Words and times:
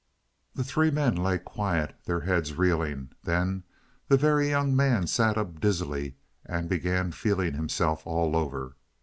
The 0.55 0.63
three 0.63 0.89
men 0.89 1.15
lay 1.15 1.37
quiet, 1.37 1.93
their 2.05 2.21
heads 2.21 2.55
reeling. 2.55 3.11
Then 3.21 3.65
the 4.07 4.17
Very 4.17 4.49
Young 4.49 4.75
Man 4.75 5.05
sat 5.05 5.37
up 5.37 5.59
dizzily 5.61 6.15
and 6.43 6.67
began 6.67 7.11
feeling 7.11 7.53
himself 7.53 8.07
all 8.07 8.35
over. 8.35 8.77